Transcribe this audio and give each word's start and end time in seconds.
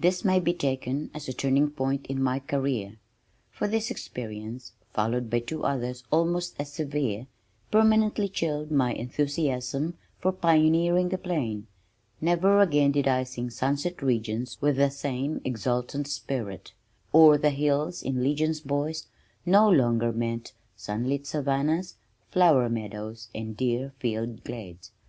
This 0.00 0.24
may 0.24 0.40
be 0.40 0.54
taken 0.54 1.08
as 1.14 1.28
a 1.28 1.32
turning 1.32 1.70
point 1.70 2.06
in 2.08 2.20
my 2.20 2.40
career, 2.40 2.96
for 3.52 3.68
this 3.68 3.92
experience 3.92 4.72
(followed 4.92 5.30
by 5.30 5.38
two 5.38 5.62
others 5.62 6.02
almost 6.10 6.56
as 6.58 6.72
severe) 6.72 7.28
permanently 7.70 8.28
chilled 8.28 8.72
my 8.72 8.92
enthusiasm 8.92 9.94
for 10.18 10.32
pioneering 10.32 11.10
the 11.10 11.16
plain. 11.16 11.68
Never 12.20 12.58
again 12.60 12.90
did 12.90 13.06
I 13.06 13.22
sing 13.22 13.50
"Sunset 13.50 14.02
Regions" 14.02 14.58
with 14.60 14.78
the 14.78 14.90
same 14.90 15.40
exultant 15.44 16.08
spirit. 16.08 16.72
"O'er 17.14 17.38
the 17.38 17.50
hills 17.50 18.02
in 18.02 18.20
legions, 18.20 18.60
boys," 18.60 19.06
no 19.46 19.70
longer 19.70 20.10
meant 20.10 20.54
sunlit 20.76 21.24
savannahs, 21.24 21.94
flower 22.32 22.68
meadows 22.68 23.28
and 23.32 23.56
deer 23.56 23.92
filled 24.00 24.42
glades. 24.42 24.90